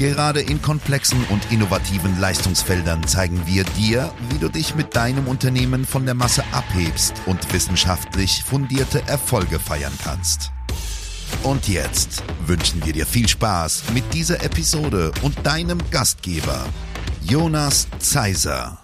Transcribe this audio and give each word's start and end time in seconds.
Gerade 0.00 0.40
in 0.40 0.62
komplexen 0.62 1.22
und 1.28 1.52
innovativen 1.52 2.18
Leistungsfeldern 2.18 3.06
zeigen 3.06 3.42
wir 3.44 3.64
dir, 3.64 4.10
wie 4.30 4.38
du 4.38 4.48
dich 4.48 4.74
mit 4.74 4.96
deinem 4.96 5.28
Unternehmen 5.28 5.84
von 5.84 6.06
der 6.06 6.14
Masse 6.14 6.42
abhebst 6.52 7.12
und 7.26 7.52
wissenschaftlich 7.52 8.42
fundierte 8.42 9.02
Erfolge 9.06 9.58
feiern 9.58 9.92
kannst. 10.02 10.52
Und 11.42 11.68
jetzt 11.68 12.22
wünschen 12.46 12.82
wir 12.86 12.94
dir 12.94 13.04
viel 13.04 13.28
Spaß 13.28 13.92
mit 13.92 14.04
dieser 14.14 14.42
Episode 14.42 15.12
und 15.20 15.46
deinem 15.46 15.78
Gastgeber, 15.90 16.64
Jonas 17.20 17.86
Zeiser. 17.98 18.78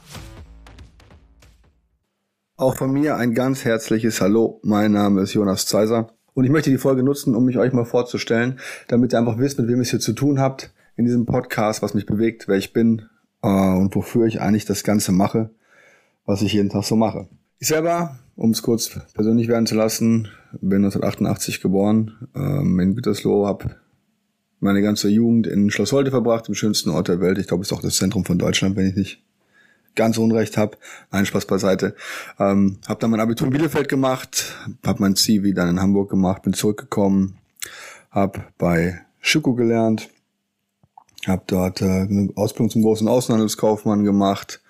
Auch 2.59 2.77
von 2.77 2.93
mir 2.93 3.17
ein 3.17 3.33
ganz 3.33 3.65
herzliches 3.65 4.21
Hallo. 4.21 4.61
Mein 4.63 4.93
Name 4.93 5.23
ist 5.23 5.33
Jonas 5.33 5.65
Zeiser 5.65 6.11
und 6.35 6.45
ich 6.45 6.51
möchte 6.51 6.69
die 6.69 6.77
Folge 6.77 7.03
nutzen, 7.03 7.35
um 7.35 7.47
mich 7.47 7.57
euch 7.57 7.73
mal 7.73 7.87
vorzustellen, 7.87 8.61
damit 8.89 9.15
ihr 9.15 9.19
einfach 9.19 9.39
wisst, 9.39 9.59
mit 9.59 9.67
wem 9.69 9.77
ihr 9.77 9.83
es 9.83 9.89
hier 9.89 10.01
zu 10.01 10.13
tun 10.13 10.41
habt 10.41 10.75
in 10.97 11.05
diesem 11.05 11.27
Podcast, 11.27 11.83
was 11.83 11.95
mich 11.95 12.07
bewegt, 12.07 12.49
wer 12.49 12.57
ich 12.57 12.73
bin 12.73 13.03
äh, 13.43 13.49
und 13.49 13.95
wofür 13.95 14.27
ich 14.27 14.41
eigentlich 14.41 14.65
das 14.65 14.83
Ganze 14.83 15.13
mache, 15.13 15.51
was 16.25 16.43
ich 16.43 16.53
jeden 16.53 16.71
Tag 16.71 16.85
so 16.85 16.97
mache. 16.97 17.29
Ich 17.59 17.69
selber, 17.69 18.19
um 18.35 18.51
es 18.51 18.63
kurz 18.63 18.99
persönlich 19.15 19.49
werden 19.49 19.67
zu 19.67 19.75
lassen, 19.75 20.29
bin 20.61 20.85
1988 20.85 21.61
geboren 21.61 22.29
ähm, 22.35 22.79
in 22.81 22.95
Gütersloh, 22.95 23.47
habe 23.47 23.77
meine 24.61 24.83
ganze 24.83 25.09
Jugend 25.09 25.47
in 25.47 25.71
Schloss 25.71 25.93
Holte 25.93 26.11
verbracht, 26.11 26.49
im 26.49 26.55
schönsten 26.55 26.91
Ort 26.91 27.09
der 27.09 27.21
Welt. 27.21 27.39
Ich 27.39 27.47
glaube, 27.47 27.63
es 27.63 27.71
ist 27.71 27.77
auch 27.77 27.83
das 27.83 27.97
Zentrum 27.97 28.25
von 28.25 28.39
Deutschland, 28.39 28.77
wenn 28.77 28.87
ich 28.87 28.97
nicht 28.97 29.23
ganz 29.95 30.19
unrecht 30.19 30.57
habe. 30.57 30.77
Ein 31.11 31.27
Spaß 31.27 31.47
beiseite. 31.47 31.95
Ähm, 32.39 32.79
habe 32.87 33.01
dann 33.01 33.11
mein 33.11 33.21
Abitur 33.21 33.47
in 33.47 33.53
Bielefeld 33.53 33.89
gemacht, 33.89 34.55
habe 34.85 35.01
mein 35.01 35.17
Zivi 35.17 35.55
dann 35.55 35.69
in 35.69 35.81
Hamburg 35.81 36.11
gemacht, 36.11 36.43
bin 36.43 36.53
zurückgekommen, 36.53 37.37
habe 38.11 38.45
bei 38.59 39.01
Schüko 39.21 39.55
gelernt, 39.55 40.09
habe 41.29 41.43
dort 41.47 41.83
äh, 41.83 41.85
eine 41.85 42.31
Ausbildung 42.35 42.71
zum 42.71 42.83
großen 42.83 43.09
Außenhandelskaufmann 43.09 44.05
gemacht. 44.05 44.61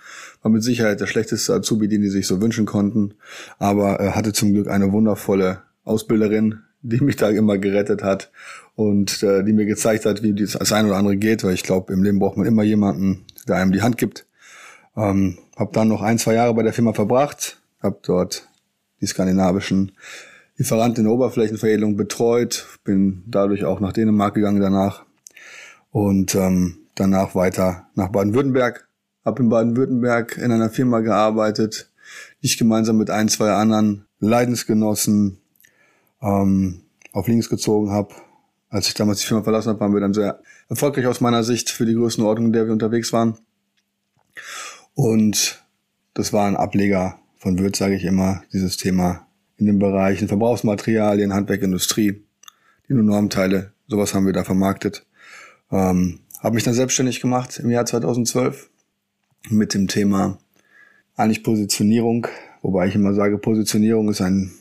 War 0.43 0.51
mit 0.51 0.63
Sicherheit 0.63 1.01
der 1.01 1.07
schlechteste 1.07 1.55
Azubi, 1.55 1.89
den 1.89 2.03
die 2.03 2.09
sich 2.09 2.27
so 2.27 2.41
wünschen 2.41 2.67
konnten. 2.67 3.15
Aber 3.59 4.01
äh, 4.01 4.11
hatte 4.11 4.33
zum 4.33 4.53
Glück 4.53 4.69
eine 4.69 4.93
wundervolle 4.93 5.63
Ausbilderin, 5.85 6.61
die 6.83 7.01
mich 7.01 7.17
da 7.17 7.31
immer 7.31 7.59
gerettet 7.59 8.03
hat 8.03 8.31
und 8.75 9.23
äh, 9.23 9.43
die 9.43 9.53
mir 9.53 9.67
gezeigt 9.67 10.07
hat, 10.07 10.23
wie 10.23 10.35
das 10.35 10.73
ein 10.73 10.87
oder 10.87 10.97
andere 10.97 11.17
geht. 11.17 11.45
Weil 11.45 11.55
ich 11.55 11.63
glaube, 11.63 11.93
im 11.93 12.03
Leben 12.03 12.19
braucht 12.19 12.37
man 12.37 12.47
immer 12.47 12.63
jemanden, 12.63 13.25
der 13.49 13.57
einem 13.57 13.73
die 13.73 13.83
Hand 13.83 13.99
gibt. 13.99 14.27
Ähm, 14.97 15.39
habe 15.57 15.73
dann 15.73 15.89
noch 15.89 16.03
ein, 16.03 16.19
zwei 16.19 16.35
Jahre 16.35 16.55
bei 16.55 16.63
der 16.63 16.73
Firma 16.73 16.93
verbracht. 16.93 17.61
Habe 17.83 17.99
dort 18.03 18.49
die 19.01 19.07
skandinavischen 19.07 19.93
Lieferanten 20.57 21.03
in 21.03 21.05
der 21.05 21.15
Oberflächenveredelung 21.15 21.97
betreut. 21.97 22.67
Bin 22.85 23.23
dadurch 23.27 23.65
auch 23.65 23.81
nach 23.81 23.93
Dänemark 23.93 24.35
gegangen 24.35 24.61
danach 24.61 25.06
und 25.97 26.35
ähm, 26.35 26.81
danach 26.95 27.35
weiter 27.35 27.89
nach 27.95 28.11
Baden-Württemberg. 28.11 28.87
Habe 29.25 29.43
in 29.43 29.49
Baden-Württemberg 29.49 30.37
in 30.37 30.53
einer 30.53 30.69
Firma 30.69 31.01
gearbeitet, 31.01 31.91
die 32.43 32.49
ich 32.49 32.59
gemeinsam 32.59 32.99
mit 32.99 33.09
ein, 33.09 33.31
zwei 33.31 33.53
anderen 33.53 34.05
Leidensgenossen 34.21 35.39
ähm, 36.21 36.83
auf 37.13 37.29
links 37.29 37.49
gezogen 37.49 37.93
habe. 37.93 38.15
Als 38.69 38.89
ich 38.89 38.93
damals 38.93 39.21
die 39.21 39.27
Firma 39.27 39.43
verlassen 39.43 39.71
habe, 39.71 39.81
waren 39.81 39.95
wir 39.95 40.03
dann 40.03 40.13
sehr 40.13 40.43
erfolgreich 40.69 41.07
aus 41.07 41.23
meiner 41.23 41.43
Sicht 41.43 41.71
für 41.71 41.87
die 41.87 41.95
Größenordnung, 41.95 42.49
in 42.49 42.53
der 42.53 42.67
wir 42.67 42.75
unterwegs 42.75 43.15
waren. 43.15 43.39
Und 44.93 45.65
das 46.13 46.35
war 46.35 46.47
ein 46.47 46.57
Ableger 46.57 47.19
von 47.39 47.59
Wirt, 47.59 47.77
sage 47.77 47.95
ich 47.95 48.05
immer, 48.05 48.43
dieses 48.53 48.77
Thema 48.77 49.27
in 49.57 49.65
den 49.65 49.79
Bereichen 49.79 50.29
Verbrauchsmaterialien, 50.29 51.33
Handwerk, 51.33 51.63
Industrie, 51.63 52.23
die 52.87 52.93
nur 52.93 53.03
Normteile, 53.03 53.73
sowas 53.89 54.13
haben 54.13 54.27
wir 54.27 54.35
da 54.35 54.45
vermarktet. 54.45 55.06
Ähm, 55.71 56.21
habe 56.41 56.55
mich 56.55 56.65
dann 56.65 56.75
selbstständig 56.75 57.21
gemacht 57.21 57.59
im 57.59 57.71
Jahr 57.71 57.87
2012 57.87 58.71
mit 59.51 59.75
dem 59.75 59.89
Thema 59.89 60.39
eigentlich 61.17 61.43
Positionierung, 61.43 62.27
wobei 62.63 62.89
ich 62.89 62.95
immer 62.95 63.15
sage, 63.15 63.39
Positionierung 63.39 64.11
ist 64.11 64.21
ein, 64.21 64.53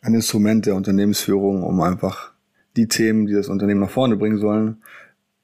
ein 0.00 0.14
Instrument 0.14 0.66
der 0.66 0.76
Unternehmensführung, 0.76 1.62
um 1.62 1.80
einfach 1.80 2.32
die 2.76 2.88
Themen, 2.88 3.26
die 3.26 3.34
das 3.34 3.48
Unternehmen 3.48 3.80
nach 3.80 3.90
vorne 3.90 4.16
bringen 4.16 4.38
sollen, 4.38 4.82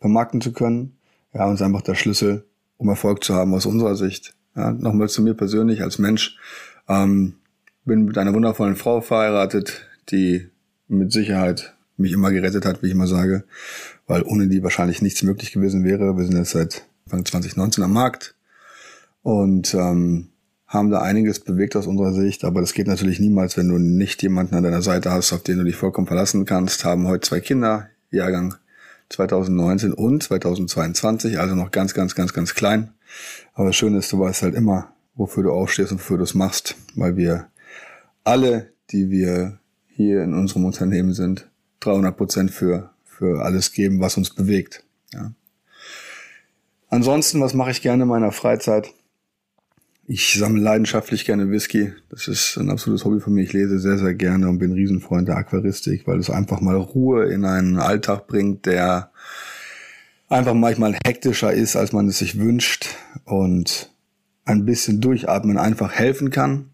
vermarkten 0.01 0.41
zu 0.41 0.53
können. 0.53 0.97
Ja, 1.33 1.47
und 1.47 1.55
ist 1.55 1.63
einfach 1.63 1.83
der 1.83 1.95
Schlüssel, 1.95 2.45
um 2.77 2.89
Erfolg 2.89 3.23
zu 3.23 3.35
haben 3.35 3.55
aus 3.55 3.67
unserer 3.67 3.95
Sicht. 3.95 4.35
Ja, 4.57 4.73
nochmal 4.73 5.09
zu 5.09 5.23
mir 5.23 5.35
persönlich 5.35 5.83
als 5.83 5.99
Mensch. 5.99 6.37
Ähm, 6.89 7.35
bin 7.85 8.05
mit 8.05 8.19
einer 8.19 8.35
wundervollen 8.35 8.77
Frau 8.77 9.01
verheiratet, 9.01 9.87
die 10.11 10.49
mit 10.89 11.13
Sicherheit 11.13 11.77
mich 12.00 12.12
immer 12.12 12.31
gerettet 12.31 12.65
hat, 12.65 12.83
wie 12.83 12.88
ich 12.88 12.93
immer 12.93 13.06
sage 13.06 13.44
weil 14.11 14.22
ohne 14.25 14.49
die 14.49 14.65
wahrscheinlich 14.65 15.03
nichts 15.03 15.22
möglich 15.22 15.53
gewesen 15.53 15.84
wäre. 15.84 16.16
Wir 16.16 16.25
sind 16.25 16.37
jetzt 16.37 16.50
seit 16.50 16.84
Anfang 17.06 17.25
2019 17.25 17.84
am 17.84 17.93
Markt 17.93 18.34
und 19.22 19.72
ähm, 19.72 20.31
haben 20.66 20.91
da 20.91 21.00
einiges 21.00 21.39
bewegt 21.39 21.77
aus 21.77 21.87
unserer 21.87 22.12
Sicht, 22.12 22.44
aber 22.44 22.60
das 22.60 22.75
geht 22.75 22.89
natürlich 22.89 23.21
niemals, 23.21 23.56
wenn 23.56 23.69
du 23.69 23.78
nicht 23.78 24.21
jemanden 24.25 24.56
an 24.56 24.65
deiner 24.65 24.83
Seite 24.83 25.12
hast, 25.12 25.33
auf 25.33 25.44
den 25.44 25.59
du 25.59 25.65
dich 25.65 25.77
vollkommen 25.77 26.09
verlassen 26.09 26.44
kannst. 26.44 26.84
Haben 26.84 27.06
heute 27.06 27.28
zwei 27.28 27.39
Kinder, 27.39 27.89
Jahrgang 28.10 28.56
2019 29.10 29.93
und 29.93 30.25
2022, 30.25 31.39
also 31.39 31.55
noch 31.55 31.71
ganz, 31.71 31.94
ganz, 31.94 32.16
ganz, 32.16 32.33
ganz 32.33 32.55
klein. 32.55 32.91
Aber 33.55 33.66
das 33.66 33.77
Schöne 33.77 33.99
ist, 33.99 34.12
du 34.12 34.19
weißt 34.19 34.43
halt 34.43 34.56
immer, 34.56 34.93
wofür 35.15 35.44
du 35.44 35.53
aufstehst 35.53 35.93
und 35.93 35.99
wofür 35.99 36.19
du 36.19 36.25
es 36.25 36.34
machst, 36.34 36.75
weil 36.97 37.16
wir 37.16 37.47
alle, 38.25 38.72
die 38.91 39.09
wir 39.09 39.60
hier 39.87 40.25
in 40.25 40.34
unserem 40.34 40.65
Unternehmen 40.65 41.12
sind, 41.12 41.50
300 41.81 42.17
Prozent 42.17 42.51
für 42.51 42.91
für 43.21 43.43
alles 43.43 43.73
geben, 43.73 44.01
was 44.01 44.17
uns 44.17 44.31
bewegt. 44.31 44.83
Ja. 45.13 45.33
Ansonsten, 46.89 47.41
was 47.43 47.53
mache 47.53 47.71
ich 47.71 47.83
gerne 47.83 48.05
in 48.05 48.09
meiner 48.09 48.33
Freizeit? 48.33 48.95
Ich 50.07 50.33
sammle 50.33 50.63
leidenschaftlich 50.63 51.27
gerne 51.27 51.51
Whisky. 51.51 51.93
Das 52.09 52.29
ist 52.29 52.57
ein 52.57 52.71
absolutes 52.71 53.05
Hobby 53.05 53.21
von 53.21 53.35
mir. 53.35 53.43
Ich 53.43 53.53
lese 53.53 53.79
sehr, 53.79 53.99
sehr 53.99 54.15
gerne 54.15 54.49
und 54.49 54.59
bin 54.59 54.73
Riesenfreund 54.73 55.29
der 55.29 55.37
Aquaristik, 55.37 56.07
weil 56.07 56.19
es 56.19 56.31
einfach 56.31 56.63
mal 56.63 56.77
Ruhe 56.77 57.27
in 57.31 57.45
einen 57.45 57.79
Alltag 57.79 58.27
bringt, 58.27 58.65
der 58.65 59.13
einfach 60.31 60.55
manchmal 60.55 60.97
hektischer 61.05 61.53
ist, 61.53 61.77
als 61.77 61.93
man 61.93 62.09
es 62.09 62.19
sich 62.19 62.39
wünscht 62.39 62.89
und 63.25 63.93
ein 64.47 64.65
bisschen 64.65 65.03
durchatmen 65.03 65.59
einfach 65.59 65.93
helfen 65.93 66.31
kann, 66.31 66.71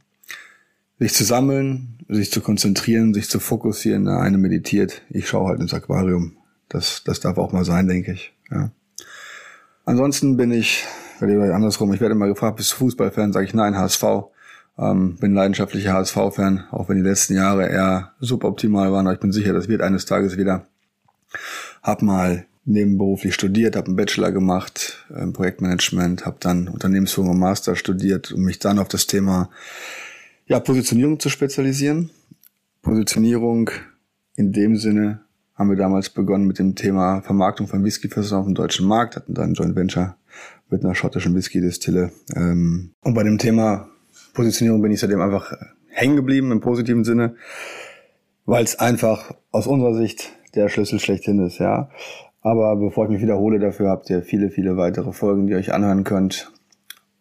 sich 0.99 1.15
zu 1.15 1.25
sammeln, 1.25 1.99
sich 2.09 2.31
zu 2.31 2.41
konzentrieren, 2.41 3.15
sich 3.15 3.29
zu 3.29 3.41
fokussieren. 3.41 4.07
Der 4.07 4.21
eine 4.21 4.39
meditiert, 4.39 5.03
ich 5.11 5.29
schaue 5.29 5.49
halt 5.49 5.61
ins 5.61 5.75
Aquarium. 5.75 6.37
Das, 6.69 7.03
das 7.05 7.21
darf 7.21 7.39
auch 7.39 7.53
mal 7.53 7.65
sein, 7.65 7.87
denke 7.87 8.12
ich. 8.12 8.33
Ja. 8.51 8.71
Ansonsten 9.84 10.37
bin 10.37 10.51
ich, 10.51 10.84
andersrum, 11.21 11.93
ich 11.93 12.01
werde 12.01 12.15
immer 12.15 12.27
gefragt, 12.27 12.57
bist 12.57 12.73
du 12.73 12.77
Fußballfan? 12.77 13.33
Sage 13.33 13.47
ich 13.47 13.55
nein, 13.55 13.77
HSV. 13.77 14.05
Ähm, 14.79 15.17
bin 15.17 15.33
leidenschaftlicher 15.33 15.95
HSV-Fan, 15.95 16.65
auch 16.71 16.89
wenn 16.89 16.97
die 16.97 17.09
letzten 17.09 17.34
Jahre 17.34 17.69
eher 17.69 18.13
suboptimal 18.21 18.93
waren, 18.93 19.07
aber 19.07 19.15
ich 19.15 19.21
bin 19.21 19.33
sicher, 19.33 19.55
das 19.55 19.69
wird 19.69 19.81
eines 19.81 20.05
Tages 20.05 20.37
wieder. 20.37 20.67
Hab 21.83 22.03
mal 22.03 22.45
nebenberuflich 22.67 23.33
studiert, 23.33 23.77
habe 23.77 23.87
einen 23.87 23.97
Bachelor 23.97 24.33
gemacht 24.33 25.07
im 25.09 25.33
Projektmanagement, 25.33 26.27
habe 26.27 26.37
dann 26.41 26.69
Unternehmensführung 26.69 27.31
und 27.31 27.39
Master 27.39 27.77
studiert 27.77 28.33
und 28.33 28.43
mich 28.43 28.59
dann 28.59 28.78
auf 28.78 28.89
das 28.89 29.07
Thema 29.07 29.51
ja, 30.47 30.60
Positionierung 30.60 31.19
zu 31.19 31.28
spezialisieren. 31.28 32.10
Positionierung 32.83 33.71
in 34.37 34.53
dem 34.53 34.77
Sinne 34.77 35.21
haben 35.54 35.71
wir 35.71 35.77
damals 35.77 36.10
begonnen 36.10 36.47
mit 36.47 36.59
dem 36.59 36.75
Thema 36.75 37.22
Vermarktung 37.22 37.66
von 37.66 37.83
Whiskyfässern 37.83 38.41
auf 38.41 38.47
dem 38.47 38.54
deutschen 38.54 38.87
Markt, 38.87 39.16
hatten 39.16 39.34
dann 39.34 39.51
ein 39.51 39.54
Joint 39.54 39.75
Venture 39.75 40.16
mit 40.69 40.84
einer 40.84 40.95
schottischen 40.95 41.34
Whisky-Distille. 41.34 42.13
Ähm, 42.34 42.93
und 43.03 43.15
bei 43.15 43.25
dem 43.25 43.39
Thema 43.39 43.89
Positionierung 44.34 44.83
bin 44.83 44.93
ich 44.93 45.01
seitdem 45.01 45.21
einfach 45.21 45.53
hängen 45.89 46.16
geblieben 46.16 46.53
im 46.53 46.60
positiven 46.60 47.04
Sinne, 47.04 47.37
weil 48.45 48.63
es 48.65 48.78
einfach 48.78 49.34
aus 49.51 49.66
unserer 49.66 49.95
Sicht 49.95 50.33
der 50.54 50.69
Schlüssel 50.69 51.01
schlechthin 51.01 51.45
ist, 51.45 51.59
ja. 51.59 51.91
Aber 52.42 52.77
bevor 52.77 53.07
ich 53.07 53.10
mich 53.10 53.22
wiederhole, 53.22 53.59
dafür 53.59 53.91
habt 53.91 54.09
ihr 54.10 54.22
viele, 54.22 54.51
viele 54.51 54.77
weitere 54.77 55.13
Folgen, 55.13 55.47
die 55.47 55.54
ihr 55.54 55.59
euch 55.59 55.72
anhören 55.72 56.04
könnt. 56.04 56.53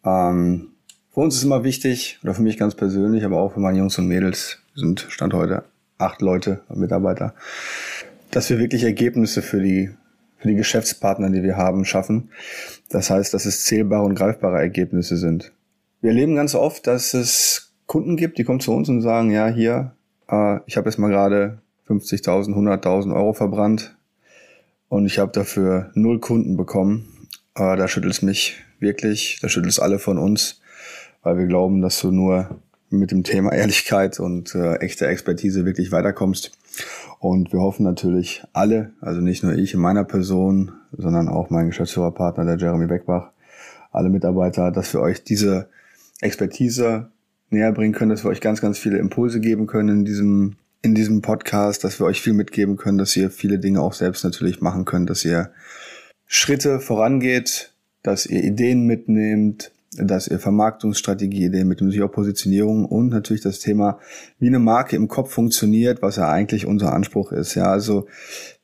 Ähm, 0.04 0.75
für 1.16 1.22
uns 1.22 1.34
ist 1.34 1.44
immer 1.44 1.64
wichtig, 1.64 2.18
oder 2.22 2.34
für 2.34 2.42
mich 2.42 2.58
ganz 2.58 2.74
persönlich, 2.74 3.24
aber 3.24 3.40
auch 3.40 3.54
für 3.54 3.60
meine 3.60 3.78
Jungs 3.78 3.98
und 3.98 4.06
Mädels, 4.06 4.58
sind 4.74 5.06
Stand 5.08 5.32
heute 5.32 5.64
acht 5.96 6.20
Leute, 6.20 6.60
Mitarbeiter, 6.68 7.34
dass 8.30 8.50
wir 8.50 8.58
wirklich 8.58 8.84
Ergebnisse 8.84 9.40
für 9.40 9.62
die, 9.62 9.88
für 10.36 10.48
die 10.48 10.56
Geschäftspartner, 10.56 11.30
die 11.30 11.42
wir 11.42 11.56
haben, 11.56 11.86
schaffen. 11.86 12.28
Das 12.90 13.08
heißt, 13.08 13.32
dass 13.32 13.46
es 13.46 13.64
zählbare 13.64 14.02
und 14.02 14.14
greifbare 14.14 14.58
Ergebnisse 14.58 15.16
sind. 15.16 15.52
wir 16.02 16.10
erleben 16.10 16.36
ganz 16.36 16.54
oft, 16.54 16.86
dass 16.86 17.14
es 17.14 17.72
Kunden 17.86 18.18
gibt, 18.18 18.36
die 18.36 18.44
kommen 18.44 18.60
zu 18.60 18.74
uns 18.74 18.90
und 18.90 19.00
sagen, 19.00 19.30
ja, 19.30 19.48
hier, 19.48 19.92
äh, 20.28 20.58
ich 20.66 20.76
habe 20.76 20.90
jetzt 20.90 20.98
mal 20.98 21.08
gerade 21.08 21.62
50.000, 21.88 22.54
100.000 22.54 23.16
Euro 23.16 23.32
verbrannt 23.32 23.96
und 24.90 25.06
ich 25.06 25.18
habe 25.18 25.32
dafür 25.32 25.92
null 25.94 26.20
Kunden 26.20 26.58
bekommen. 26.58 27.08
Äh, 27.54 27.78
da 27.78 27.88
schüttelt 27.88 28.12
es 28.12 28.20
mich 28.20 28.56
wirklich, 28.80 29.38
da 29.40 29.48
schüttelt 29.48 29.72
es 29.72 29.78
alle 29.78 29.98
von 29.98 30.18
uns, 30.18 30.60
weil 31.26 31.38
wir 31.38 31.46
glauben, 31.46 31.82
dass 31.82 32.00
du 32.00 32.12
nur 32.12 32.60
mit 32.88 33.10
dem 33.10 33.24
Thema 33.24 33.50
Ehrlichkeit 33.52 34.20
und 34.20 34.54
äh, 34.54 34.76
echte 34.76 35.08
Expertise 35.08 35.64
wirklich 35.64 35.90
weiterkommst. 35.90 36.52
Und 37.18 37.52
wir 37.52 37.58
hoffen 37.58 37.82
natürlich 37.82 38.44
alle, 38.52 38.92
also 39.00 39.20
nicht 39.20 39.42
nur 39.42 39.54
ich 39.54 39.74
in 39.74 39.80
meiner 39.80 40.04
Person, 40.04 40.70
sondern 40.92 41.28
auch 41.28 41.50
mein 41.50 41.66
Geschäftsführerpartner, 41.66 42.44
der 42.44 42.58
Jeremy 42.58 42.86
Beckbach, 42.86 43.32
alle 43.90 44.08
Mitarbeiter, 44.08 44.70
dass 44.70 44.94
wir 44.94 45.00
euch 45.00 45.24
diese 45.24 45.68
Expertise 46.20 47.10
näher 47.50 47.72
bringen 47.72 47.92
können, 47.92 48.10
dass 48.10 48.22
wir 48.22 48.30
euch 48.30 48.40
ganz, 48.40 48.60
ganz 48.60 48.78
viele 48.78 48.98
Impulse 48.98 49.40
geben 49.40 49.66
können 49.66 49.88
in 49.88 50.04
diesem, 50.04 50.54
in 50.82 50.94
diesem 50.94 51.22
Podcast, 51.22 51.82
dass 51.82 51.98
wir 51.98 52.06
euch 52.06 52.22
viel 52.22 52.34
mitgeben 52.34 52.76
können, 52.76 52.98
dass 52.98 53.16
ihr 53.16 53.30
viele 53.32 53.58
Dinge 53.58 53.80
auch 53.80 53.94
selbst 53.94 54.22
natürlich 54.22 54.60
machen 54.60 54.84
könnt, 54.84 55.10
dass 55.10 55.24
ihr 55.24 55.50
Schritte 56.28 56.78
vorangeht, 56.78 57.72
dass 58.04 58.26
ihr 58.26 58.44
Ideen 58.44 58.86
mitnehmt, 58.86 59.72
dass 59.98 60.28
ihr 60.28 60.38
Vermarktungsstrategie-Ideen 60.38 61.66
mit 61.66 61.80
natürlich 61.80 62.02
auch 62.02 62.12
Positionierung 62.12 62.84
und 62.84 63.08
natürlich 63.08 63.42
das 63.42 63.58
Thema, 63.58 63.98
wie 64.38 64.48
eine 64.48 64.58
Marke 64.58 64.96
im 64.96 65.08
Kopf 65.08 65.32
funktioniert, 65.32 66.02
was 66.02 66.16
ja 66.16 66.28
eigentlich 66.28 66.66
unser 66.66 66.92
Anspruch 66.92 67.32
ist. 67.32 67.54
Ja, 67.54 67.64
also 67.64 68.06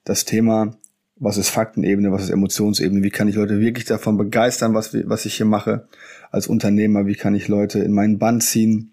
das 0.04 0.24
Thema, 0.24 0.76
was 1.16 1.36
ist 1.36 1.50
Faktenebene, 1.50 2.12
was 2.12 2.24
ist 2.24 2.30
Emotionsebene, 2.30 3.02
wie 3.02 3.10
kann 3.10 3.28
ich 3.28 3.36
Leute 3.36 3.60
wirklich 3.60 3.84
davon 3.84 4.16
begeistern, 4.16 4.74
was, 4.74 4.94
was 5.08 5.24
ich 5.26 5.34
hier 5.34 5.46
mache 5.46 5.86
als 6.30 6.46
Unternehmer, 6.46 7.06
wie 7.06 7.14
kann 7.14 7.34
ich 7.34 7.48
Leute 7.48 7.78
in 7.78 7.92
meinen 7.92 8.18
Band 8.18 8.42
ziehen 8.42 8.92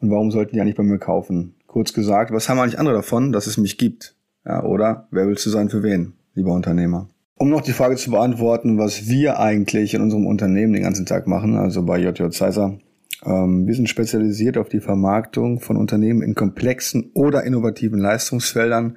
und 0.00 0.10
warum 0.10 0.30
sollten 0.30 0.54
die 0.54 0.60
eigentlich 0.60 0.76
bei 0.76 0.82
mir 0.82 0.98
kaufen? 0.98 1.54
Kurz 1.66 1.92
gesagt, 1.92 2.32
was 2.32 2.48
haben 2.48 2.58
eigentlich 2.58 2.78
andere 2.78 2.96
davon, 2.96 3.32
dass 3.32 3.46
es 3.46 3.58
mich 3.58 3.76
gibt? 3.76 4.14
Ja, 4.44 4.64
oder 4.64 5.08
wer 5.10 5.26
willst 5.26 5.44
du 5.44 5.50
sein 5.50 5.68
für 5.68 5.82
wen, 5.82 6.14
lieber 6.34 6.52
Unternehmer? 6.52 7.08
Um 7.38 7.50
noch 7.50 7.60
die 7.60 7.72
Frage 7.72 7.96
zu 7.96 8.10
beantworten, 8.10 8.78
was 8.78 9.08
wir 9.08 9.38
eigentlich 9.38 9.92
in 9.92 10.00
unserem 10.00 10.26
Unternehmen 10.26 10.72
den 10.72 10.84
ganzen 10.84 11.04
Tag 11.04 11.26
machen, 11.26 11.56
also 11.56 11.82
bei 11.82 11.98
JJ 11.98 12.30
Zeiser. 12.30 12.78
Ähm, 13.24 13.66
wir 13.66 13.74
sind 13.74 13.90
spezialisiert 13.90 14.56
auf 14.56 14.70
die 14.70 14.80
Vermarktung 14.80 15.60
von 15.60 15.76
Unternehmen 15.76 16.22
in 16.22 16.34
komplexen 16.34 17.10
oder 17.12 17.44
innovativen 17.44 17.98
Leistungsfeldern. 17.98 18.96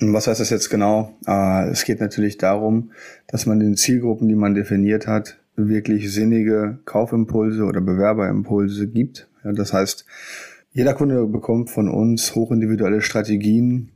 Was 0.00 0.26
heißt 0.26 0.40
das 0.40 0.50
jetzt 0.50 0.68
genau? 0.68 1.14
Äh, 1.28 1.68
es 1.68 1.84
geht 1.84 2.00
natürlich 2.00 2.38
darum, 2.38 2.90
dass 3.28 3.46
man 3.46 3.60
den 3.60 3.76
Zielgruppen, 3.76 4.28
die 4.28 4.34
man 4.34 4.54
definiert 4.54 5.06
hat, 5.06 5.38
wirklich 5.54 6.12
sinnige 6.12 6.78
Kaufimpulse 6.84 7.62
oder 7.62 7.80
Bewerberimpulse 7.80 8.88
gibt. 8.88 9.28
Das 9.44 9.72
heißt, 9.72 10.04
jeder 10.72 10.94
Kunde 10.94 11.24
bekommt 11.26 11.70
von 11.70 11.88
uns 11.88 12.34
hochindividuelle 12.34 13.00
Strategien, 13.00 13.90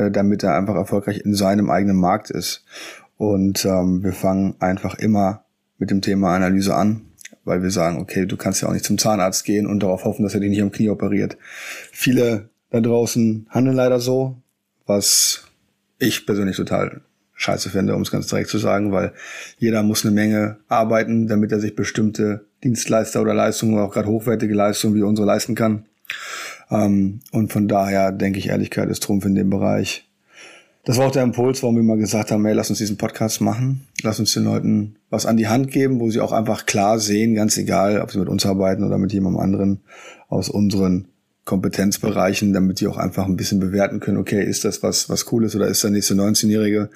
äh, 0.00 0.10
damit 0.10 0.42
er 0.42 0.56
einfach 0.56 0.74
erfolgreich 0.74 1.20
in 1.24 1.34
seinem 1.34 1.70
eigenen 1.70 1.96
Markt 1.96 2.30
ist. 2.30 2.64
Und 3.16 3.64
ähm, 3.66 4.02
wir 4.02 4.12
fangen 4.12 4.54
einfach 4.60 4.94
immer 4.98 5.44
mit 5.78 5.90
dem 5.90 6.00
Thema 6.00 6.34
Analyse 6.34 6.74
an, 6.74 7.02
weil 7.44 7.62
wir 7.62 7.70
sagen, 7.70 7.98
okay, 7.98 8.24
du 8.26 8.36
kannst 8.36 8.62
ja 8.62 8.68
auch 8.68 8.72
nicht 8.72 8.84
zum 8.84 8.98
Zahnarzt 8.98 9.44
gehen 9.44 9.66
und 9.66 9.82
darauf 9.82 10.04
hoffen, 10.04 10.22
dass 10.22 10.34
er 10.34 10.40
dich 10.40 10.50
nicht 10.50 10.62
am 10.62 10.72
Knie 10.72 10.88
operiert. 10.88 11.36
Viele 11.92 12.48
da 12.70 12.80
draußen 12.80 13.46
handeln 13.50 13.76
leider 13.76 14.00
so, 14.00 14.36
was 14.86 15.44
ich 15.98 16.24
persönlich 16.24 16.56
total 16.56 17.02
scheiße 17.34 17.70
finde, 17.70 17.94
um 17.94 18.02
es 18.02 18.10
ganz 18.10 18.26
direkt 18.28 18.48
zu 18.48 18.58
sagen, 18.58 18.92
weil 18.92 19.12
jeder 19.58 19.82
muss 19.82 20.04
eine 20.04 20.14
Menge 20.14 20.58
arbeiten, 20.68 21.26
damit 21.26 21.52
er 21.52 21.60
sich 21.60 21.74
bestimmte 21.74 22.46
Dienstleister 22.62 23.20
oder 23.20 23.34
Leistungen, 23.34 23.78
auch 23.78 23.92
gerade 23.92 24.08
hochwertige 24.08 24.54
Leistungen 24.54 24.94
wie 24.94 25.02
unsere 25.02 25.26
leisten 25.26 25.54
kann. 25.54 25.86
Ähm, 26.70 27.20
und 27.32 27.52
von 27.52 27.68
daher 27.68 28.12
denke 28.12 28.38
ich, 28.38 28.48
Ehrlichkeit 28.48 28.88
ist 28.88 29.02
Trumpf 29.02 29.24
in 29.24 29.34
dem 29.34 29.50
Bereich. 29.50 30.06
Das 30.84 30.96
war 30.96 31.08
auch 31.08 31.12
der 31.12 31.24
Impuls, 31.24 31.62
warum 31.62 31.76
wir 31.76 31.82
mal 31.82 31.98
gesagt 31.98 32.30
haben, 32.30 32.44
hey, 32.46 32.54
lass 32.54 32.70
uns 32.70 32.78
diesen 32.78 32.96
Podcast 32.96 33.40
machen. 33.40 33.86
Lass 34.02 34.18
uns 34.18 34.32
den 34.32 34.44
Leuten 34.44 34.96
was 35.10 35.26
an 35.26 35.36
die 35.36 35.48
Hand 35.48 35.70
geben, 35.70 36.00
wo 36.00 36.10
sie 36.10 36.20
auch 36.20 36.32
einfach 36.32 36.64
klar 36.64 36.98
sehen, 36.98 37.34
ganz 37.34 37.58
egal, 37.58 38.00
ob 38.00 38.10
sie 38.12 38.18
mit 38.18 38.28
uns 38.28 38.46
arbeiten 38.46 38.84
oder 38.84 38.96
mit 38.96 39.12
jemandem 39.12 39.40
anderen 39.40 39.80
aus 40.28 40.48
unseren 40.48 41.08
Kompetenzbereichen, 41.44 42.52
damit 42.52 42.80
die 42.80 42.86
auch 42.86 42.96
einfach 42.96 43.26
ein 43.26 43.36
bisschen 43.36 43.60
bewerten 43.60 44.00
können, 44.00 44.18
okay, 44.18 44.42
ist 44.42 44.64
das 44.64 44.82
was, 44.82 45.08
was 45.08 45.30
cool 45.32 45.44
ist 45.44 45.56
oder 45.56 45.66
ist 45.66 45.82
der 45.82 45.90
nächste 45.90 46.14
19-Jährige, 46.14 46.90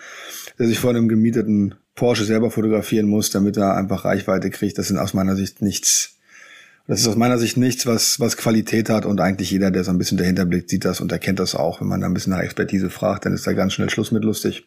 der 0.59 0.67
sich 0.67 0.79
vor 0.79 0.91
einem 0.91 1.09
gemieteten 1.09 1.75
Porsche 1.95 2.25
selber 2.25 2.51
fotografieren 2.51 3.07
muss, 3.07 3.31
damit 3.31 3.57
er 3.57 3.77
einfach 3.77 4.05
Reichweite 4.05 4.51
kriegt. 4.51 4.79
Das 4.79 4.89
sind 4.89 4.99
aus 4.99 5.15
meiner 5.15 5.37
Sicht 5.37 5.61
nichts, 5.61 6.17
das 6.87 7.01
ist 7.01 7.09
aus 7.09 7.17
meiner 7.17 7.39
Sicht 7.39 7.57
nichts, 7.57 7.87
was, 7.87 8.21
was 8.21 8.37
Qualität 8.37 8.91
hat 8.91 9.07
und 9.07 9.21
eigentlich 9.21 9.51
jeder, 9.51 9.71
der 9.71 9.85
so 9.85 9.91
ein 9.91 9.99
bisschen 9.99 10.19
dahinter 10.19 10.45
blickt, 10.45 10.69
sieht 10.69 10.85
das 10.85 11.01
und 11.01 11.11
erkennt 11.13 11.39
das 11.39 11.55
auch. 11.55 11.81
Wenn 11.81 11.89
man 11.89 12.01
da 12.01 12.07
ein 12.07 12.15
bisschen 12.15 12.33
nach 12.33 12.43
Expertise 12.43 12.91
fragt, 12.91 13.25
dann 13.25 13.33
ist 13.33 13.47
da 13.47 13.53
ganz 13.55 13.73
schnell 13.73 13.89
Schluss 13.89 14.13
mit 14.13 14.23
lustig. 14.23 14.67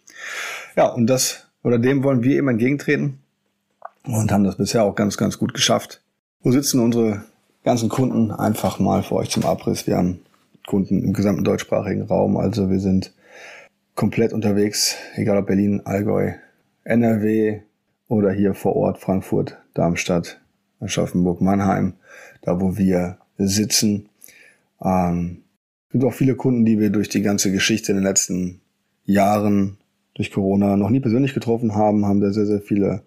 Ja, 0.76 0.88
und 0.88 1.08
das, 1.08 1.48
oder 1.64 1.78
dem 1.78 2.04
wollen 2.04 2.24
wir 2.24 2.36
eben 2.38 2.48
entgegentreten 2.48 3.20
und 4.04 4.32
haben 4.32 4.44
das 4.44 4.58
bisher 4.58 4.84
auch 4.84 4.96
ganz, 4.96 5.18
ganz 5.18 5.38
gut 5.38 5.54
geschafft. 5.54 6.02
Wo 6.42 6.52
sitzen 6.52 6.80
unsere 6.80 7.24
ganzen 7.64 7.90
Kunden 7.90 8.32
einfach 8.32 8.80
mal 8.80 9.04
für 9.04 9.16
euch 9.16 9.30
zum 9.30 9.46
Abriss. 9.46 9.86
Wir 9.86 9.98
haben 9.98 10.22
Kunden 10.66 11.04
im 11.04 11.14
gesamten 11.14 11.44
deutschsprachigen 11.44 12.04
Raum, 12.04 12.38
also 12.38 12.70
wir 12.70 12.80
sind 12.80 13.14
komplett 13.96 14.34
unterwegs, 14.34 14.96
egal 15.16 15.38
ob 15.38 15.48
Berlin, 15.48 15.82
Allgäu, 15.86 16.34
NRW 16.84 17.62
oder 18.08 18.32
hier 18.32 18.54
vor 18.54 18.76
Ort 18.76 19.00
Frankfurt, 19.00 19.58
Darmstadt, 19.74 20.40
Aschaffenburg, 20.80 21.42
Mannheim, 21.42 21.94
da 22.42 22.60
wo 22.60 22.78
wir 22.78 23.18
sitzen. 23.38 24.10
Ähm, 24.84 25.44
es 25.88 25.94
gibt 25.94 26.04
auch 26.04 26.14
viele 26.14 26.36
Kunden, 26.36 26.66
die 26.66 26.80
wir 26.80 26.90
durch 26.90 27.10
die 27.10 27.22
ganze 27.22 27.52
Geschichte 27.52 27.92
in 27.92 27.98
den 27.98 28.04
letzten 28.04 28.62
Jahren 29.06 29.78
durch 30.16 30.32
Corona 30.32 30.76
noch 30.76 30.90
nie 30.90 31.00
persönlich 31.00 31.34
getroffen 31.34 31.76
haben, 31.76 32.06
haben 32.06 32.22
da 32.22 32.32
sehr, 32.32 32.46
sehr 32.46 32.62
viele 32.62 33.04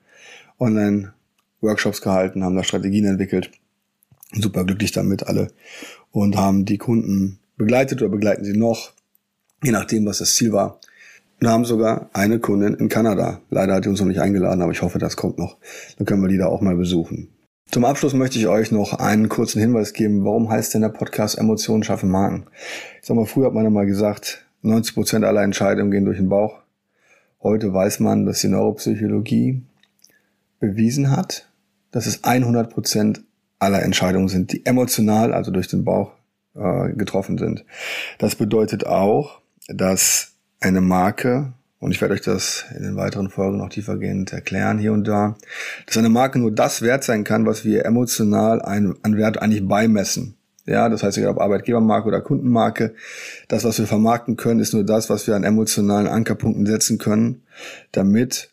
Online-Workshops 0.59 2.01
gehalten, 2.01 2.45
haben 2.45 2.57
da 2.57 2.63
Strategien 2.63 3.05
entwickelt 3.07 3.51
super 4.33 4.65
glücklich 4.65 4.93
damit 4.93 5.27
alle 5.27 5.49
und 6.13 6.37
haben 6.37 6.65
die 6.65 6.79
Kunden 6.79 7.39
begleitet 7.57 8.01
oder 8.01 8.11
begleiten 8.11 8.45
sie 8.45 8.57
noch, 8.57 8.93
je 9.63 9.73
nachdem, 9.73 10.07
was 10.07 10.19
das 10.19 10.35
Ziel 10.35 10.53
war. 10.53 10.81
Und 11.41 11.49
haben 11.49 11.65
sogar 11.65 12.11
eine 12.13 12.39
Kundin 12.39 12.75
in 12.75 12.91
Kanada. 12.91 13.41
Leider 13.49 13.75
hat 13.75 13.87
die 13.87 13.89
uns 13.89 14.01
noch 14.01 14.07
nicht 14.07 14.21
eingeladen, 14.21 14.61
aber 14.61 14.73
ich 14.73 14.83
hoffe, 14.83 14.99
das 14.99 15.17
kommt 15.17 15.39
noch. 15.39 15.57
Dann 15.97 16.05
können 16.05 16.21
wir 16.21 16.29
die 16.29 16.37
da 16.37 16.47
auch 16.47 16.61
mal 16.61 16.77
besuchen. 16.77 17.29
Zum 17.71 17.85
Abschluss 17.85 18.15
möchte 18.15 18.37
ich 18.37 18.49
euch 18.49 18.73
noch 18.73 18.95
einen 18.95 19.29
kurzen 19.29 19.61
Hinweis 19.61 19.93
geben. 19.93 20.25
Warum 20.25 20.51
heißt 20.51 20.75
denn 20.75 20.81
der 20.81 20.89
Podcast 20.89 21.39
Emotionen 21.39 21.85
schaffen 21.85 22.11
Marken? 22.11 22.47
Ich 23.01 23.07
sag 23.07 23.15
mal, 23.15 23.27
früher 23.27 23.47
hat 23.47 23.55
man 23.55 23.73
mal 23.73 23.87
gesagt, 23.87 24.45
90 24.63 24.95
Prozent 24.95 25.25
aller 25.25 25.45
Entscheidungen 25.45 25.93
gehen 25.93 26.05
durch 26.05 26.17
den 26.17 26.29
Bauch. 26.29 26.59
Heute 27.41 27.73
weiß 27.73 28.01
man, 28.01 28.27
dass 28.27 28.41
die 28.41 28.49
Neuropsychologie 28.49 29.63
bewiesen 30.59 31.13
hat, 31.13 31.49
dass 31.93 32.07
es 32.07 32.25
100 32.25 32.71
Prozent 32.71 33.23
aller 33.61 33.83
Entscheidungen 33.83 34.27
sind, 34.27 34.51
die 34.51 34.67
emotional, 34.67 35.33
also 35.33 35.53
durch 35.53 35.69
den 35.69 35.85
Bauch 35.85 36.11
äh, 36.57 36.93
getroffen 36.95 37.39
sind. 37.39 37.65
Das 38.19 38.35
bedeutet 38.35 38.85
auch, 38.85 39.43
dass 39.69 40.33
eine 40.59 40.81
Marke, 40.81 41.53
und 41.81 41.93
ich 41.93 42.01
werde 42.01 42.15
euch 42.15 42.21
das 42.21 42.67
in 42.77 42.83
den 42.83 42.97
weiteren 42.97 43.31
Folgen 43.31 43.59
noch 43.59 43.71
tiefergehend 43.71 44.33
erklären 44.33 44.79
hier 44.79 44.93
und 44.93 45.09
da, 45.09 45.37
dass 45.87 45.97
eine 45.97 46.11
Marke 46.11 46.39
nur 46.39 46.53
das 46.53 46.83
wert 46.83 47.03
sein 47.03 47.25
kann, 47.25 47.47
was 47.47 47.65
wir 47.65 47.85
emotional 47.87 48.63
ein, 48.63 48.95
an 49.03 49.17
Wert 49.17 49.41
eigentlich 49.41 49.67
beimessen. 49.67 50.37
Ja, 50.67 50.89
das 50.91 51.03
heißt, 51.03 51.17
egal 51.17 51.31
ob 51.31 51.41
Arbeitgebermarke 51.41 52.07
oder 52.07 52.21
Kundenmarke, 52.21 52.95
das, 53.49 53.65
was 53.65 53.79
wir 53.79 53.87
vermarkten 53.87 54.37
können, 54.37 54.61
ist 54.61 54.75
nur 54.75 54.85
das, 54.85 55.09
was 55.09 55.27
wir 55.27 55.35
an 55.35 55.43
emotionalen 55.43 56.07
Ankerpunkten 56.07 56.67
setzen 56.67 56.99
können, 56.99 57.43
damit 57.93 58.53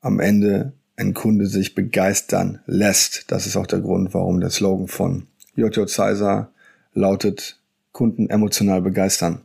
am 0.00 0.20
Ende 0.20 0.72
ein 0.96 1.14
Kunde 1.14 1.46
sich 1.46 1.74
begeistern 1.74 2.60
lässt. 2.66 3.30
Das 3.30 3.46
ist 3.46 3.56
auch 3.56 3.66
der 3.66 3.80
Grund, 3.80 4.14
warum 4.14 4.40
der 4.40 4.50
Slogan 4.50 4.88
von 4.88 5.26
JJ 5.56 5.86
Zeiser 5.86 6.52
lautet, 6.94 7.60
Kunden 7.92 8.30
emotional 8.30 8.80
begeistern. 8.80 9.42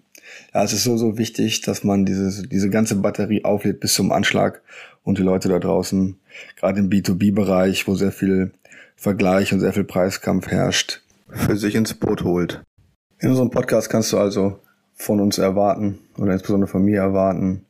Ja, 0.54 0.64
es 0.64 0.74
ist 0.74 0.84
so, 0.84 0.98
so 0.98 1.18
wichtig, 1.18 1.62
dass 1.62 1.84
man 1.84 2.06
diese, 2.06 2.48
diese 2.48 2.70
ganze 2.70 2.96
Batterie 2.96 3.44
auflädt 3.44 3.80
bis 3.80 3.94
zum 3.94 4.12
Anschlag 4.12 4.62
und 5.04 5.18
die 5.18 5.24
Leute 5.24 5.50
da 5.50 5.60
draußen, 5.60 6.18
gerade 6.58 6.80
im 6.80 6.90
B2B-Bereich, 6.90 7.88
wo 7.88 7.96
sehr 7.96 8.12
viel 8.12 8.52
Vergleich 8.96 9.54
und 9.54 9.60
sehr 9.60 9.74
viel 9.74 9.84
Preiskampf 9.84 10.48
herrscht, 10.48 11.02
für 11.30 11.58
sich 11.58 11.76
ins 11.76 11.94
Boot 11.94 12.24
holt. 12.24 12.64
In 13.20 13.30
unserem 13.30 13.50
Podcast 13.50 13.90
kannst 13.90 14.14
du 14.14 14.18
also 14.18 14.60
von 14.94 15.20
uns 15.20 15.38
erwarten 15.38 16.00
oder 16.18 16.34
insbesondere 16.34 16.70
von 16.70 16.84
mir 16.84 17.00
erwarten, 17.00 17.66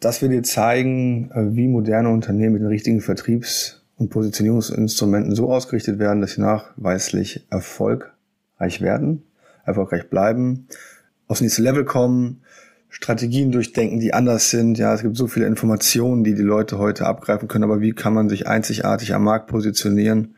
dass 0.00 0.22
wir 0.22 0.28
dir 0.28 0.42
zeigen, 0.42 1.30
wie 1.54 1.66
moderne 1.66 2.10
Unternehmen 2.10 2.54
mit 2.54 2.62
den 2.62 2.68
richtigen 2.68 3.00
Vertriebs- 3.00 3.82
und 3.96 4.10
Positionierungsinstrumenten 4.10 5.34
so 5.34 5.52
ausgerichtet 5.52 5.98
werden, 5.98 6.20
dass 6.20 6.32
sie 6.32 6.40
nachweislich 6.40 7.46
erfolgreich 7.50 8.80
werden, 8.80 9.24
erfolgreich 9.64 10.08
bleiben, 10.08 10.68
aufs 11.28 11.40
nächste 11.40 11.62
Level 11.62 11.84
kommen, 11.84 12.42
Strategien 12.88 13.52
durchdenken, 13.52 14.00
die 14.00 14.14
anders 14.14 14.50
sind. 14.50 14.78
Ja, 14.78 14.94
es 14.94 15.02
gibt 15.02 15.16
so 15.16 15.26
viele 15.26 15.46
Informationen, 15.46 16.24
die 16.24 16.34
die 16.34 16.42
Leute 16.42 16.78
heute 16.78 17.06
abgreifen 17.06 17.46
können, 17.46 17.64
aber 17.64 17.80
wie 17.80 17.92
kann 17.92 18.14
man 18.14 18.28
sich 18.28 18.46
einzigartig 18.46 19.14
am 19.14 19.24
Markt 19.24 19.46
positionieren 19.46 20.34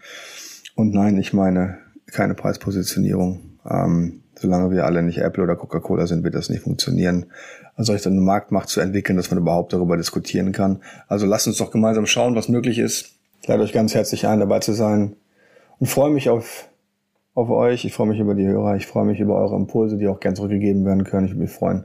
Und 0.74 0.92
nein, 0.92 1.16
ich 1.16 1.32
meine 1.32 1.78
keine 2.10 2.34
Preispositionierung. 2.34 3.58
Ähm, 3.68 4.22
solange 4.36 4.70
wir 4.70 4.84
alle 4.84 5.02
nicht 5.02 5.18
Apple 5.18 5.44
oder 5.44 5.56
Coca-Cola 5.56 6.06
sind, 6.06 6.24
wird 6.24 6.34
das 6.34 6.48
nicht 6.48 6.62
funktionieren. 6.62 7.26
Also 7.76 7.92
solch 7.92 8.06
eine 8.06 8.20
Marktmacht 8.20 8.68
zu 8.68 8.80
entwickeln, 8.80 9.16
dass 9.16 9.30
man 9.30 9.38
überhaupt 9.38 9.72
darüber 9.72 9.96
diskutieren 9.96 10.52
kann. 10.52 10.82
Also 11.08 11.26
lasst 11.26 11.46
uns 11.46 11.58
doch 11.58 11.70
gemeinsam 11.70 12.06
schauen, 12.06 12.34
was 12.34 12.48
möglich 12.48 12.78
ist. 12.78 13.12
Ich 13.42 13.48
lade 13.48 13.62
euch 13.62 13.72
ganz 13.72 13.94
herzlich 13.94 14.26
ein, 14.26 14.40
dabei 14.40 14.58
zu 14.58 14.72
sein 14.72 15.16
und 15.78 15.86
freue 15.86 16.10
mich 16.10 16.28
auf, 16.28 16.68
auf 17.34 17.50
euch. 17.50 17.84
Ich 17.84 17.92
freue 17.92 18.08
mich 18.08 18.18
über 18.18 18.34
die 18.34 18.46
Hörer. 18.46 18.76
Ich 18.76 18.86
freue 18.86 19.04
mich 19.04 19.20
über 19.20 19.36
eure 19.36 19.56
Impulse, 19.56 19.96
die 19.96 20.08
auch 20.08 20.20
gern 20.20 20.36
zurückgegeben 20.36 20.84
werden 20.84 21.04
können. 21.04 21.26
Ich 21.26 21.32
würde 21.32 21.42
mich 21.42 21.50
freuen, 21.50 21.84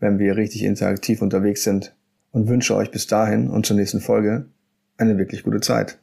wenn 0.00 0.18
wir 0.18 0.36
richtig 0.36 0.64
interaktiv 0.64 1.22
unterwegs 1.22 1.64
sind 1.64 1.94
und 2.32 2.48
wünsche 2.48 2.74
euch 2.76 2.90
bis 2.90 3.06
dahin 3.06 3.48
und 3.48 3.66
zur 3.66 3.76
nächsten 3.76 4.00
Folge 4.00 4.46
eine 4.96 5.18
wirklich 5.18 5.42
gute 5.42 5.60
Zeit. 5.60 5.98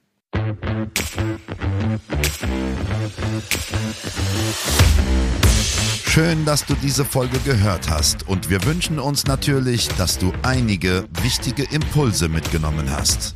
Schön, 6.05 6.45
dass 6.45 6.65
du 6.65 6.75
diese 6.81 7.03
Folge 7.03 7.37
gehört 7.39 7.89
hast 7.89 8.27
und 8.29 8.49
wir 8.49 8.63
wünschen 8.63 8.99
uns 8.99 9.25
natürlich, 9.25 9.89
dass 9.97 10.17
du 10.17 10.31
einige 10.43 11.03
wichtige 11.21 11.63
Impulse 11.73 12.29
mitgenommen 12.29 12.89
hast. 12.89 13.35